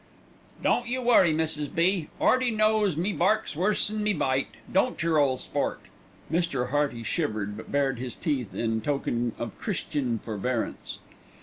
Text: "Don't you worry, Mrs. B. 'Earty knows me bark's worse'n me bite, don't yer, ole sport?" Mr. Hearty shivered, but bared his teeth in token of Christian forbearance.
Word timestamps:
"Don't 0.63 0.87
you 0.87 0.99
worry, 0.99 1.31
Mrs. 1.31 1.75
B. 1.75 2.07
'Earty 2.19 2.49
knows 2.49 2.97
me 2.97 3.13
bark's 3.13 3.55
worse'n 3.55 4.01
me 4.01 4.13
bite, 4.13 4.47
don't 4.73 4.99
yer, 5.03 5.19
ole 5.19 5.37
sport?" 5.37 5.79
Mr. 6.31 6.71
Hearty 6.71 7.03
shivered, 7.03 7.55
but 7.55 7.71
bared 7.71 7.99
his 7.99 8.15
teeth 8.15 8.55
in 8.55 8.81
token 8.81 9.33
of 9.37 9.59
Christian 9.59 10.17
forbearance. 10.17 10.97